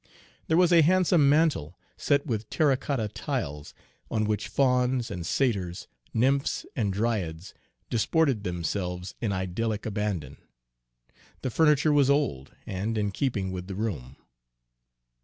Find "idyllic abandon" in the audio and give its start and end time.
9.31-10.37